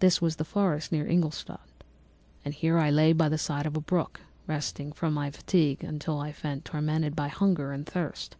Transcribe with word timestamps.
This 0.00 0.20
was 0.20 0.34
the 0.34 0.44
forest 0.44 0.90
near 0.90 1.06
Ingolstadt; 1.06 1.60
and 2.44 2.52
here 2.52 2.76
I 2.76 2.90
lay 2.90 3.12
by 3.12 3.28
the 3.28 3.38
side 3.38 3.66
of 3.66 3.76
a 3.76 3.80
brook 3.80 4.20
resting 4.48 4.90
from 4.90 5.14
my 5.14 5.30
fatigue, 5.30 5.84
until 5.84 6.18
I 6.18 6.32
felt 6.32 6.64
tormented 6.64 7.14
by 7.14 7.28
hunger 7.28 7.70
and 7.70 7.86
thirst. 7.86 8.34